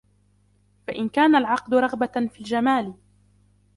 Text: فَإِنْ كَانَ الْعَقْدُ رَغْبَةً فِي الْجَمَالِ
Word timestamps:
فَإِنْ 0.87 1.09
كَانَ 1.09 1.35
الْعَقْدُ 1.35 1.73
رَغْبَةً 1.73 2.27
فِي 2.27 2.39
الْجَمَالِ 2.39 2.93